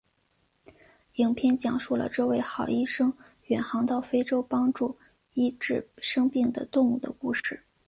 [1.17, 3.13] 影片讲述了这位好医生
[3.45, 4.97] 远航到非洲帮助
[5.33, 7.61] 医治生病的动物的故事。